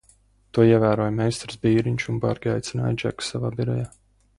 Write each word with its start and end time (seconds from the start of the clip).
To 0.57 0.63
ievēroja 0.69 1.11
meistars 1.19 1.61
Bīriņš 1.67 2.09
un 2.15 2.19
bargi 2.27 2.53
aicināja 2.57 2.99
Džeku 3.05 3.31
savā 3.33 3.57
birojā. 3.63 3.91